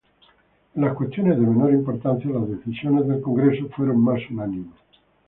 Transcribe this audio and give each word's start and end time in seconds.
En 0.73 0.81
las 0.83 0.95
cuestiones 0.95 1.35
de 1.39 1.45
menor 1.45 1.71
importancia, 1.71 2.31
las 2.31 2.49
decisiones 2.49 3.07
del 3.07 3.21
congreso 3.21 3.69
fueron 3.69 4.03
más 4.03 4.19
unánimes. 4.31 4.73